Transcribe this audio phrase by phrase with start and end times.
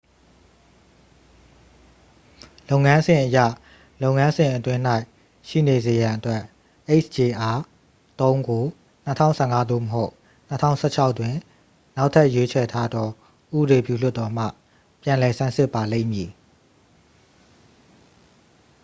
[2.69, 3.37] လုပ်ငန်းစဉ်အရ
[4.01, 4.81] လုပ်ငန်းစဉ်အတွင်း၌
[5.47, 6.41] ရှိနေစေရန်အတွက်
[7.03, 8.63] hjr-3 ကို
[9.05, 10.11] 2015 သို့မဟုတ်
[10.63, 11.35] 2016 တွင်
[11.95, 13.07] နောက်ထပ်ရွေးချယ်ထားသော
[13.57, 14.45] ဥပဒေပြုလွှတ်တော်မှ
[15.01, 16.29] ပြန်လည်ဆန်းစစ်ပါလိမ့်မည်